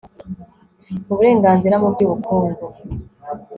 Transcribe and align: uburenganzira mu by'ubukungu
uburenganzira 1.11 1.75
mu 1.81 1.89
by'ubukungu 1.93 2.65